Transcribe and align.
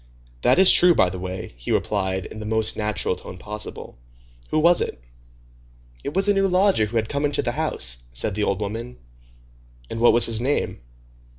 "That 0.41 0.57
is 0.57 0.71
true, 0.71 0.95
by 0.95 1.11
the 1.11 1.19
way," 1.19 1.53
he 1.57 1.71
replied, 1.71 2.25
in 2.25 2.39
the 2.39 2.45
most 2.47 2.75
natural 2.75 3.15
tone 3.15 3.37
possible. 3.37 3.99
"Who 4.49 4.57
was 4.57 4.81
it?" 4.81 4.99
"It 6.03 6.15
was 6.15 6.27
a 6.27 6.33
new 6.33 6.47
lodger 6.47 6.85
who 6.87 6.97
has 6.97 7.05
come 7.07 7.23
into 7.23 7.43
the 7.43 7.51
house," 7.51 7.99
said 8.11 8.33
the 8.33 8.43
old 8.43 8.61
woman. 8.61 8.97
"And 9.91 9.99
what 9.99 10.15
is 10.15 10.25
his 10.25 10.41
name?" 10.41 10.81